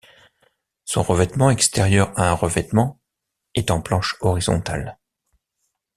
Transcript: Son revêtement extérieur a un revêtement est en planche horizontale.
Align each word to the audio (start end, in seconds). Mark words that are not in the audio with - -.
Son 0.83 1.03
revêtement 1.03 1.51
extérieur 1.51 2.11
a 2.19 2.31
un 2.31 2.33
revêtement 2.33 2.99
est 3.53 3.69
en 3.69 3.83
planche 3.83 4.15
horizontale. 4.21 4.97